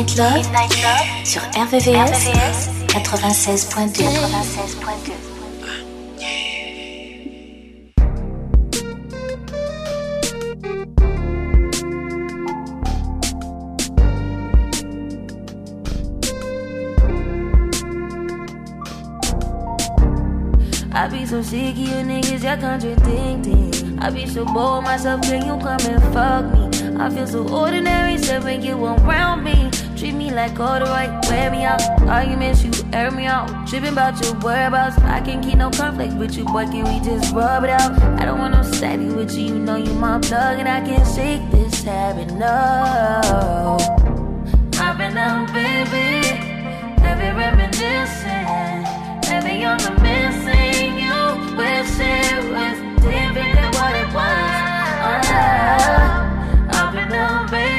Midnight 0.00 0.82
Love, 0.82 1.06
sur 1.24 1.42
RVVS, 1.54 2.70
96.2. 2.88 4.02
96.2. 4.02 5.12
I 20.92 21.08
be 21.08 21.26
so 21.26 21.42
sick 21.42 21.72
of 21.72 21.78
you 21.78 21.88
niggas, 22.04 22.42
y'all 22.42 22.56
contradicting. 22.56 23.98
I 24.00 24.08
be 24.08 24.26
so 24.26 24.46
bored 24.46 24.84
myself, 24.84 25.20
can 25.22 25.44
you 25.46 25.58
come 25.58 25.78
and 25.80 26.02
fuck 26.14 26.44
me? 26.54 26.70
I 26.98 27.10
feel 27.10 27.26
so 27.26 27.46
ordinary, 27.48 28.16
so 28.16 28.40
when 28.40 28.62
you 28.62 28.82
around 28.82 29.44
me. 29.44 29.69
Like 30.30 30.60
all 30.60 30.78
the 30.78 30.84
right, 30.86 31.10
wear 31.28 31.50
me 31.50 31.64
out. 31.64 31.82
Arguments, 32.02 32.62
you 32.64 32.70
air 32.92 33.10
me 33.10 33.26
out. 33.26 33.66
Tripping 33.66 33.92
about 33.92 34.22
your 34.24 34.34
whereabouts. 34.36 34.96
I 34.98 35.20
can't 35.20 35.44
keep 35.44 35.56
no 35.56 35.70
conflict 35.70 36.14
with 36.14 36.36
you, 36.36 36.44
boy. 36.44 36.66
Can 36.66 36.84
we 36.84 37.00
just 37.04 37.34
rub 37.34 37.64
it 37.64 37.70
out? 37.70 38.00
I 38.18 38.24
don't 38.24 38.38
want 38.38 38.54
no 38.54 38.62
steady 38.62 39.06
with 39.06 39.36
you. 39.36 39.46
You 39.46 39.58
know 39.58 39.76
you 39.76 39.92
my 39.94 40.20
plug, 40.20 40.60
and 40.60 40.68
I 40.68 40.80
can't 40.82 41.06
shake 41.14 41.50
this 41.50 41.82
habit. 41.82 42.32
No. 42.32 42.46
I've 44.78 44.96
been 44.98 45.18
out, 45.18 45.52
baby. 45.52 46.26
Heavy 47.02 47.36
reminiscing. 47.36 48.84
Heavy 49.26 49.64
on 49.64 49.78
the 49.78 49.90
missing. 50.00 50.98
You 51.04 51.56
wish 51.58 51.98
it 51.98 52.44
was 52.54 52.78
different 53.02 53.54
than 53.58 53.72
what 53.74 53.94
it 53.96 54.08
was. 54.14 54.60
Oh, 55.02 55.20
I've 56.72 56.92
been 56.94 57.12
out, 57.12 57.50
baby. 57.50 57.69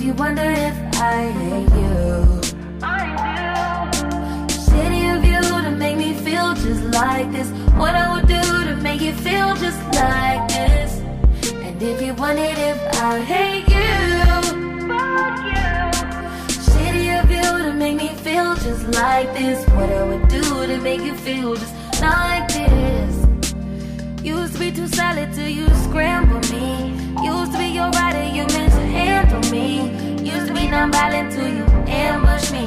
If 0.00 0.06
you 0.06 0.14
wonder 0.14 0.42
if 0.42 0.76
I 0.94 1.30
hate 1.30 1.72
you, 1.82 2.40
I 2.82 3.04
do. 3.20 4.56
Shitty 4.64 5.02
of 5.14 5.22
you 5.22 5.42
to 5.64 5.70
make 5.72 5.98
me 5.98 6.14
feel 6.14 6.54
just 6.54 6.84
like 6.84 7.30
this. 7.32 7.50
What 7.74 7.94
I 7.94 8.14
would 8.14 8.26
do 8.26 8.40
to 8.40 8.76
make 8.76 9.02
you 9.02 9.12
feel 9.12 9.54
just 9.56 9.78
like 9.92 10.48
this. 10.48 11.00
And 11.52 11.82
if 11.82 12.00
you 12.00 12.14
wondered 12.14 12.56
if 12.56 12.78
I 13.02 13.20
hate 13.32 13.68
you, 13.76 13.90
fuck 14.88 15.36
you. 15.52 15.68
Shitty 16.70 17.22
of 17.22 17.30
you 17.30 17.64
to 17.66 17.72
make 17.74 17.96
me 17.96 18.08
feel 18.24 18.54
just 18.54 18.88
like 18.94 19.30
this. 19.34 19.68
What 19.68 19.90
I 19.90 20.02
would 20.08 20.28
do 20.28 20.66
to 20.66 20.78
make 20.78 21.02
you 21.02 21.14
feel 21.14 21.56
just 21.56 21.74
like 22.00 22.48
this. 22.48 23.19
Used 24.22 24.52
to 24.52 24.58
be 24.58 24.70
too 24.70 24.86
solid 24.86 25.32
till 25.32 25.48
you 25.48 25.66
scramble 25.84 26.40
me. 26.50 26.92
Used 27.24 27.52
to 27.52 27.58
be 27.58 27.68
your 27.68 27.88
rider, 27.90 28.22
you 28.22 28.44
mishandle 28.44 29.50
me. 29.50 29.90
Used 30.22 30.48
to 30.48 30.52
be 30.52 30.68
non-violent 30.68 31.32
till 31.32 31.48
you 31.48 31.64
ambush 31.88 32.52
me. 32.52 32.66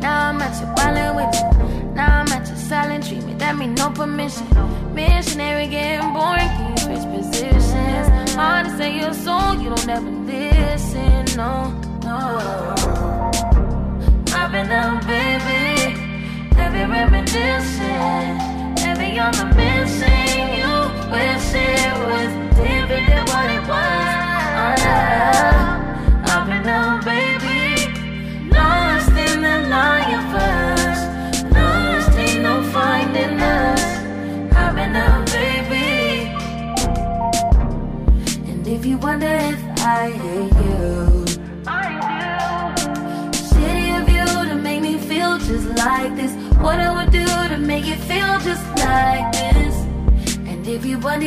Now 0.00 0.30
I'm 0.30 0.40
at 0.40 0.58
your 0.58 0.74
violent 0.74 1.16
with 1.16 1.34
you. 1.36 1.92
Now 1.92 2.20
I'm 2.20 2.28
at 2.28 2.48
your 2.48 2.56
silent 2.56 3.06
treatment. 3.06 3.38
That 3.38 3.56
mean 3.56 3.74
no 3.74 3.90
permission. 3.90 4.46
Missionary 4.94 5.66
getting 5.66 6.12
boring, 6.14 6.48
can 6.56 6.70
you 6.70 7.20
positions? 7.20 8.34
Hard 8.34 8.66
to 8.66 8.76
say 8.78 8.98
your 8.98 9.12
song, 9.12 9.60
you 9.60 9.68
don't 9.68 9.88
ever 9.88 10.10
listen. 10.10 11.36
No, 11.36 11.70
no. 12.02 12.74
I've 14.34 14.50
been 14.50 14.70
out, 14.70 15.06
baby. 15.06 16.00
Heavy 16.56 16.90
reminiscing. 16.90 18.38
Heavy 18.78 19.18
on 19.18 19.32
the 19.32 19.46
missing. 19.54 20.63
Wish 21.10 21.54
it 21.54 21.92
was 22.08 22.32
different 22.56 23.06
than 23.08 23.24
what 23.26 23.50
it 23.50 23.68
was. 23.68 24.80
Oh, 24.86 25.73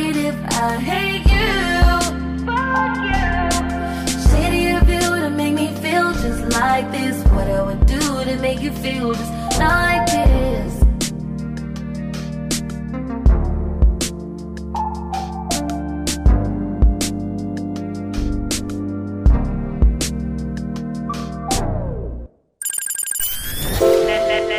if 0.08 0.16
you 0.16 0.22
wondered 0.22 0.34
if 0.34 0.58
I 0.58 0.76
hate 0.80 1.26
you, 1.26 2.46
fuck 2.46 2.96
you. 3.04 3.28
Shitty 4.24 4.80
of 4.80 4.88
you 4.88 5.20
to 5.20 5.30
make 5.30 5.54
me 5.54 5.74
feel 5.76 6.12
just 6.12 6.58
like 6.58 6.90
this. 6.92 7.16
What 7.32 7.48
I 7.48 7.62
would 7.62 7.86
do 7.86 8.24
to 8.24 8.36
make 8.40 8.60
you 8.60 8.72
feel 8.72 9.12
just 9.14 9.32
like 9.58 10.06
this. 10.06 10.74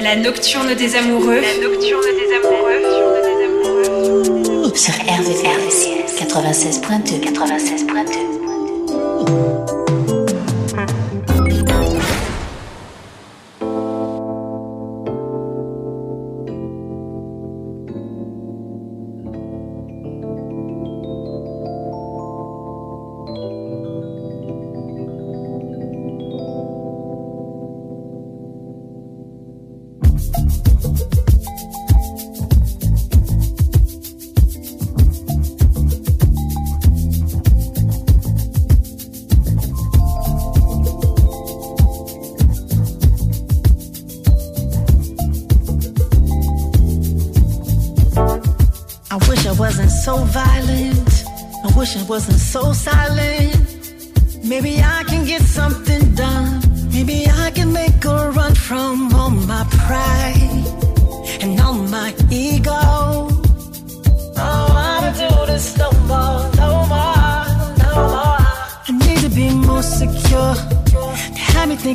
La 0.01 0.15
nocturne 0.15 0.73
des 0.75 0.95
amoureux. 0.95 1.41
La 1.41 1.57
nocturne 1.61 2.01
des 2.01 2.35
amoureux. 2.35 2.58
Sur 4.79 4.93
RVVS 4.93 5.89
96.2. 6.15 7.33
96.2. 7.33 8.28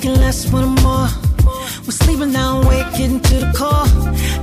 thinking 0.00 0.20
less, 0.20 0.50
one 0.50 0.74
more. 0.86 1.08
We're 1.84 1.98
sleeping 2.02 2.32
now, 2.32 2.68
waking 2.68 3.20
to 3.28 3.34
the 3.42 3.50
core. 3.60 3.86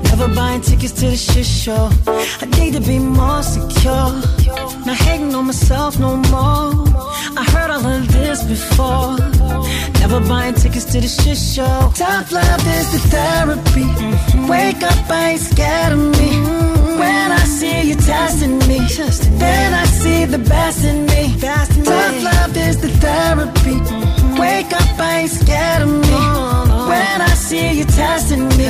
Never 0.09 0.33
buying 0.33 0.61
tickets 0.61 0.93
to 0.99 1.07
the 1.07 1.17
shit 1.17 1.45
show. 1.45 1.89
I 2.43 2.45
need 2.57 2.73
to 2.75 2.79
be 2.79 2.99
more 2.99 3.43
secure. 3.43 4.11
Not 4.85 4.97
hating 5.05 5.35
on 5.35 5.47
myself 5.47 5.99
no 5.99 6.15
more. 6.35 6.69
I 7.41 7.43
heard 7.53 7.69
all 7.69 7.85
of 7.85 8.07
this 8.13 8.39
before. 8.53 9.17
Never 9.99 10.21
buying 10.21 10.55
tickets 10.55 10.85
to 10.93 11.01
the 11.01 11.11
shit 11.19 11.37
show. 11.37 11.91
Tough 11.95 12.31
love 12.31 12.63
is 12.77 12.87
the 12.95 13.01
therapy. 13.15 13.87
Mm-hmm. 13.91 14.47
Wake 14.47 14.83
up, 14.83 15.09
I 15.09 15.31
ain't 15.31 15.41
scared 15.41 15.91
of 15.91 15.99
me. 15.99 16.29
Mm-hmm. 16.31 16.99
When 17.01 17.29
I 17.41 17.43
see 17.57 17.89
you 17.89 17.95
testing 17.95 18.57
me, 18.69 18.79
then 19.43 19.73
I 19.73 19.85
see 19.99 20.23
the 20.23 20.39
best 20.39 20.85
in 20.85 21.05
me. 21.07 21.23
Tough 21.41 22.23
love 22.29 22.55
is 22.55 22.77
the 22.79 22.91
therapy. 23.03 23.75
Mm-hmm. 23.75 24.20
Wake 24.41 24.73
up, 24.73 24.99
I 24.99 25.19
ain't 25.21 25.29
scared 25.29 25.83
of 25.83 25.89
me. 25.89 26.21
When 26.89 27.21
I 27.21 27.33
see 27.35 27.73
you 27.79 27.85
testing 27.85 28.47
me, 28.57 28.69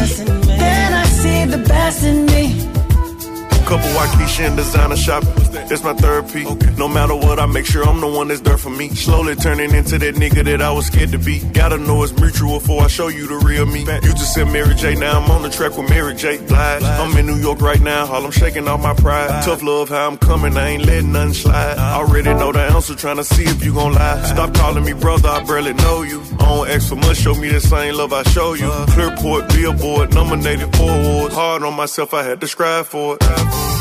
then 0.61 0.93
I 0.93 1.05
see 1.05 1.45
the 1.45 1.59
best 1.59 2.03
in 2.03 2.25
me. 2.25 2.43
Couple 3.65 3.89
Waikisha 3.95 4.47
and 4.47 4.57
designer 4.57 4.97
shopping. 4.97 5.50
It's 5.53 5.83
my 5.83 5.93
therapy. 5.93 6.43
No 6.77 6.87
matter 6.87 7.15
what, 7.15 7.39
I 7.39 7.45
make 7.45 7.65
sure 7.65 7.83
I'm 7.83 8.01
the 8.01 8.07
one 8.07 8.27
that's 8.29 8.41
there 8.41 8.57
for 8.57 8.69
me. 8.69 8.89
Slowly 8.89 9.35
turning 9.35 9.73
into 9.73 9.97
that 9.97 10.15
nigga 10.15 10.43
that 10.45 10.61
I 10.61 10.71
was 10.71 10.87
scared 10.87 11.11
to 11.11 11.19
be. 11.19 11.39
Gotta 11.39 11.77
know 11.77 12.03
it's 12.03 12.13
mutual 12.13 12.59
before 12.59 12.83
I 12.83 12.87
show 12.87 13.07
you 13.07 13.27
the 13.27 13.35
real 13.45 13.65
me. 13.65 13.81
You 13.81 14.13
just 14.13 14.33
said 14.33 14.47
Mary 14.51 14.75
J, 14.75 14.95
now 14.95 15.19
I'm 15.19 15.29
on 15.31 15.41
the 15.43 15.49
track 15.49 15.77
with 15.77 15.89
Mary 15.89 16.15
J. 16.15 16.37
Blige. 16.45 16.83
I'm 16.83 17.15
in 17.17 17.25
New 17.25 17.37
York 17.37 17.61
right 17.61 17.81
now, 17.81 18.05
all 18.11 18.23
I'm 18.23 18.31
shaking 18.31 18.67
off 18.67 18.81
my 18.81 18.93
pride. 18.93 19.43
Tough 19.43 19.63
love, 19.63 19.89
how 19.89 20.07
I'm 20.07 20.17
coming, 20.17 20.55
I 20.57 20.69
ain't 20.69 20.85
letting 20.85 21.11
nothing 21.11 21.33
slide. 21.33 21.77
Already 21.77 22.33
know 22.33 22.51
the 22.51 22.61
answer, 22.61 22.95
trying 22.95 23.17
to 23.17 23.23
see 23.23 23.43
if 23.43 23.63
you 23.63 23.73
gon' 23.73 23.93
lie. 23.93 24.21
Stop 24.23 24.53
calling 24.53 24.83
me 24.83 24.93
brother, 24.93 25.29
I 25.29 25.43
barely 25.43 25.73
know 25.73 26.03
you. 26.03 26.21
I 26.39 26.45
don't 26.45 26.69
ask 26.69 26.89
for 26.89 26.95
much, 26.95 27.17
show 27.17 27.35
me 27.35 27.49
the 27.49 27.59
same 27.59 27.95
love 27.95 28.13
I 28.13 28.23
show 28.23 28.53
you. 28.53 28.69
Clearport, 28.93 29.49
Billboard, 29.49 30.13
nominated 30.13 30.75
for 30.75 30.89
awards. 30.89 31.35
Hard 31.35 31.63
on 31.63 31.75
myself, 31.75 32.13
I 32.13 32.23
had 32.23 32.39
to 32.41 32.47
strive 32.47 32.87
for 32.87 33.17
it. 33.19 33.21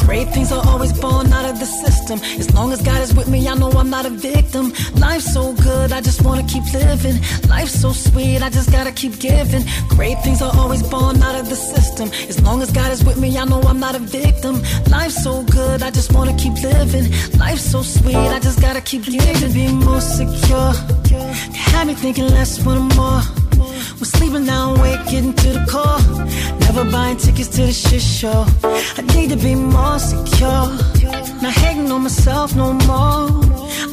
Great 0.06 0.28
things 0.30 0.50
are 0.50 0.66
always 0.66 0.92
born 0.98 1.32
out 1.32 1.44
of 1.44 1.59
the 1.60 1.66
system. 1.66 2.18
As 2.38 2.52
long 2.54 2.72
as 2.72 2.80
God 2.82 3.00
is 3.02 3.14
with 3.14 3.28
me, 3.28 3.46
I 3.46 3.54
know 3.54 3.70
I'm 3.70 3.90
not 3.90 4.06
a 4.06 4.10
victim. 4.10 4.72
Life's 4.96 5.32
so 5.32 5.52
good, 5.52 5.92
I 5.92 6.00
just 6.00 6.22
wanna 6.22 6.42
keep 6.44 6.64
living. 6.72 7.16
Life's 7.48 7.78
so 7.80 7.92
sweet, 7.92 8.42
I 8.42 8.48
just 8.50 8.72
gotta 8.72 8.92
keep 8.92 9.18
giving. 9.20 9.64
Great 9.88 10.18
things 10.24 10.40
are 10.42 10.54
always 10.56 10.82
born 10.82 11.22
out 11.22 11.36
of 11.40 11.48
the 11.48 11.56
system. 11.56 12.10
As 12.28 12.40
long 12.42 12.62
as 12.62 12.70
God 12.72 12.90
is 12.90 13.04
with 13.04 13.18
me, 13.18 13.36
I 13.38 13.44
know 13.44 13.60
I'm 13.62 13.78
not 13.78 13.94
a 13.94 13.98
victim. 14.00 14.62
Life's 14.88 15.22
so 15.22 15.42
good, 15.44 15.82
I 15.82 15.90
just 15.90 16.12
wanna 16.12 16.36
keep 16.36 16.54
living. 16.62 17.06
Life's 17.38 17.70
so 17.70 17.82
sweet, 17.82 18.16
I 18.36 18.38
just 18.40 18.60
gotta 18.60 18.80
keep 18.80 19.04
giving. 19.04 19.52
Be 19.52 19.68
more 19.68 20.00
secure. 20.00 20.72
You 21.10 21.18
had 21.52 21.86
me 21.86 21.94
thinking 21.94 22.28
less, 22.28 22.64
wanting 22.64 22.96
more. 22.96 23.22
We're 23.98 24.12
sleeping 24.16 24.46
now, 24.46 24.80
waking 24.80 25.34
to 25.34 25.48
the 25.56 25.64
core. 25.68 26.00
Never 26.60 26.84
buying 26.90 27.18
tickets 27.18 27.48
to 27.56 27.66
the 27.66 27.72
shit 27.72 28.00
show. 28.00 28.46
I 28.96 29.02
need 29.14 29.28
to 29.30 29.36
be 29.36 29.54
more 29.54 29.98
secure. 29.98 30.99
Not 31.42 31.54
hating 31.54 31.90
on 31.90 32.02
myself 32.02 32.54
no 32.54 32.74
more. 32.74 33.28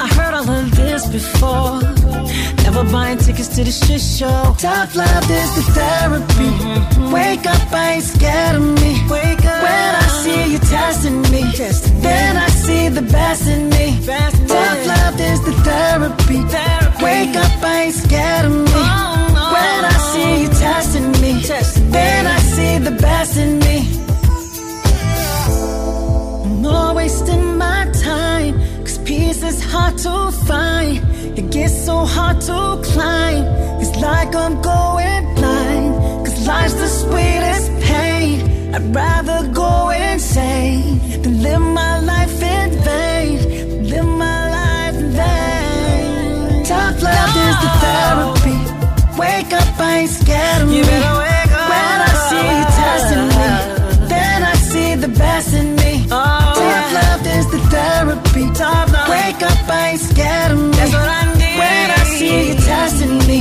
I 0.02 0.08
heard 0.16 0.34
all 0.34 0.50
of 0.50 0.76
this 0.76 1.08
before. 1.08 1.82
Never 2.64 2.84
buying 2.92 3.18
tickets 3.18 3.48
to 3.56 3.64
the 3.64 3.72
shit 3.72 4.02
show. 4.02 4.54
Tough 4.60 4.94
love 4.96 5.32
is 5.32 5.56
the 5.56 5.64
therapy. 5.78 6.50
Wake 7.14 7.46
up, 7.46 7.72
I 7.72 7.94
ain't 7.94 8.04
scared 8.04 8.56
of 8.58 8.64
me. 8.82 8.92
Wake 9.10 9.46
up. 9.46 9.64
When 9.64 9.92
I 10.04 10.08
see 10.24 10.52
you 10.52 10.60
testing 10.60 11.22
me, 11.32 11.44
then 12.02 12.36
I 12.36 12.50
see 12.50 12.90
the 12.90 13.02
best 13.02 13.48
in 13.48 13.70
me. 13.70 14.06
Tough 14.06 14.86
love 14.86 15.20
is 15.20 15.40
the 15.46 15.54
therapy. 15.64 16.40
Wake 17.02 17.36
up, 17.38 17.64
I 17.64 17.84
ain't 17.86 17.96
scared 17.96 18.46
of 18.46 18.52
me. 18.52 18.82
When 19.56 19.82
I 19.94 19.98
see 20.12 20.42
you 20.42 20.50
testing 20.50 21.12
me, 21.22 21.42
then 21.92 22.28
I 22.28 22.40
see 22.40 22.78
the 22.80 22.92
best 22.92 23.38
in 23.38 23.60
me. 23.60 24.07
I'm 26.78 26.96
wasting 26.96 27.58
my 27.58 27.90
time, 28.04 28.54
cause 28.86 28.98
peace 29.00 29.42
is 29.44 29.60
hard 29.72 29.98
to 30.06 30.32
find. 30.48 30.98
It 31.40 31.50
gets 31.52 31.76
so 31.86 32.06
hard 32.06 32.40
to 32.42 32.60
climb. 32.92 33.46
It's 33.82 33.96
like 34.08 34.36
I'm 34.36 34.56
going 34.62 35.24
blind, 35.36 35.92
cause 36.26 36.48
life's 36.48 36.74
the 36.74 36.88
sweetest 36.88 37.68
pain. 37.88 38.74
I'd 38.76 38.96
rather 38.96 39.40
go 39.54 39.90
insane 39.90 41.00
than 41.24 41.42
live 41.42 41.62
my 41.62 42.00
life 42.00 42.42
in 42.42 42.70
vain. 42.88 43.36
Live 43.92 44.10
my 44.26 44.40
life 44.60 44.96
in 45.04 45.10
vain. 45.12 46.66
Tough 46.66 47.02
love 47.02 47.34
is 47.48 47.58
the 47.64 47.72
therapy. 47.84 48.58
Wake 49.22 49.52
up, 49.62 49.80
I 49.80 49.98
ain't 50.02 50.12
scared 50.12 50.62
of 50.64 50.70
me. 50.70 50.82
When 51.72 51.98
I 52.10 52.14
see 52.28 52.48
you 52.54 52.66
testing 52.82 53.28
me, 53.38 53.50
then 54.10 54.44
I 54.44 54.54
see 54.70 54.96
the 54.96 55.08
best 55.08 55.54
in 55.54 55.76
me. 55.76 55.77
Tough 57.88 58.04
love 58.04 58.36
is 58.36 58.36
the 58.36 58.48
therapy. 58.48 59.12
Wake 59.12 59.44
up, 59.44 59.70
I 59.70 59.90
ain't 59.92 60.00
scared 60.00 60.52
of 60.52 60.60
me. 60.60 60.86
When 61.60 61.90
I 61.92 62.04
see 62.18 62.50
you 62.50 62.56
testing 62.56 63.18
me, 63.28 63.38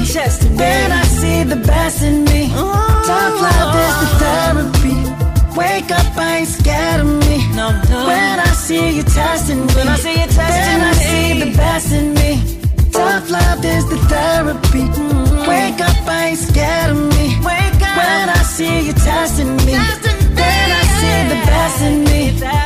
then 0.56 0.92
I 0.92 1.02
see 1.04 1.42
the 1.44 1.56
best 1.56 2.02
in 2.02 2.24
me. 2.24 2.48
Tough 2.50 3.36
love 3.46 3.74
is 3.84 3.94
the 4.02 4.08
therapy. 4.22 4.96
Wake 5.56 5.90
up, 5.90 6.16
I 6.16 6.36
ain't 6.38 6.48
scared 6.48 7.00
of 7.00 7.06
me. 7.06 7.38
When 7.56 8.36
I 8.40 8.52
see 8.66 8.96
you 8.96 9.02
testing 9.02 9.66
me, 9.66 9.72
then 9.74 9.88
I 9.88 10.92
see 10.92 11.40
the 11.40 11.56
best 11.56 11.92
in 11.92 12.14
me. 12.14 12.30
Tough 12.92 13.30
love 13.30 13.64
is 13.64 13.84
the 13.88 13.98
therapy. 14.12 14.84
Wake 15.48 15.80
up, 15.80 16.08
I 16.08 16.26
ain't 16.30 16.38
scared 16.38 16.90
of 16.90 16.98
me. 17.14 17.26
When 17.42 18.28
I 18.38 18.42
see 18.42 18.86
you 18.86 18.92
testing 18.92 19.56
me, 19.66 19.74
then 20.40 20.68
I 20.80 20.82
see 20.98 21.18
the 21.32 21.38
best 21.50 21.82
in 21.82 22.04
me. 22.04 22.65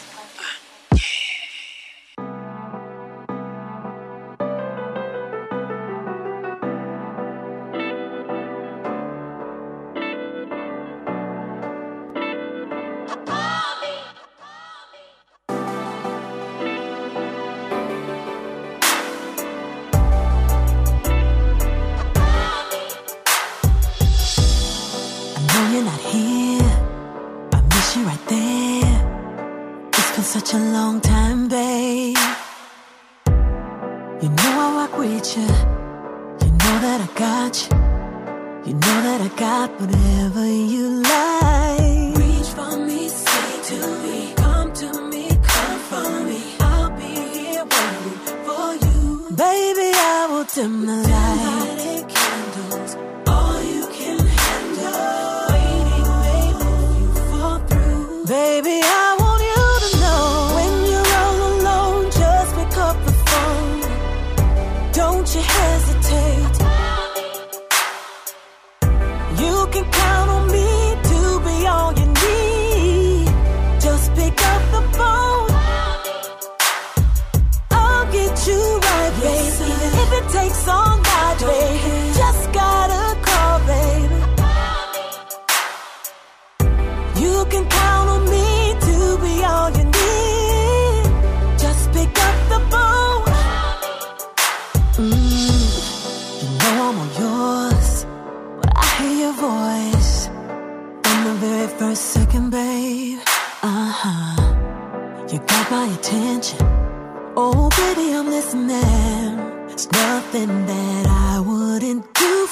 Nothing 109.89 110.65
that 110.67 111.05
I 111.07 111.39
wouldn't 111.39 112.13
do 112.13 112.47